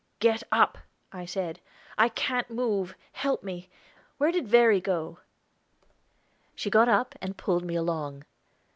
[0.17, 0.79] "Get up,"
[1.13, 1.59] I said.
[1.95, 3.69] "I can't move; help me.
[4.17, 5.19] Where did Verry go?"
[6.55, 8.23] She got up, and pulled me along.